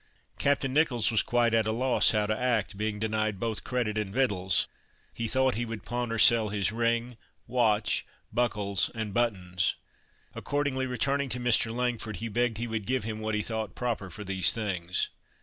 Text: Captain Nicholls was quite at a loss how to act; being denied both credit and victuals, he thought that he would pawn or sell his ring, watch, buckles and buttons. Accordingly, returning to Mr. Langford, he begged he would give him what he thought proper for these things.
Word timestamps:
Captain 0.39 0.73
Nicholls 0.73 1.11
was 1.11 1.21
quite 1.21 1.53
at 1.53 1.67
a 1.67 1.71
loss 1.71 2.09
how 2.09 2.25
to 2.25 2.35
act; 2.35 2.75
being 2.75 2.97
denied 2.97 3.39
both 3.39 3.63
credit 3.63 3.99
and 3.99 4.11
victuals, 4.11 4.67
he 5.13 5.27
thought 5.27 5.51
that 5.53 5.59
he 5.59 5.63
would 5.63 5.83
pawn 5.83 6.11
or 6.11 6.17
sell 6.17 6.49
his 6.49 6.71
ring, 6.71 7.17
watch, 7.45 8.03
buckles 8.33 8.89
and 8.95 9.13
buttons. 9.13 9.75
Accordingly, 10.33 10.87
returning 10.87 11.29
to 11.29 11.39
Mr. 11.39 11.71
Langford, 11.71 12.15
he 12.15 12.29
begged 12.29 12.57
he 12.57 12.65
would 12.65 12.87
give 12.87 13.03
him 13.03 13.19
what 13.19 13.35
he 13.35 13.43
thought 13.43 13.75
proper 13.75 14.09
for 14.09 14.23
these 14.23 14.51
things. 14.51 15.09